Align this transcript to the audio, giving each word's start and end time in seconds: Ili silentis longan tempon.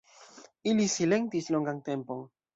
Ili 0.71 0.87
silentis 0.95 1.51
longan 1.59 1.85
tempon. 1.93 2.27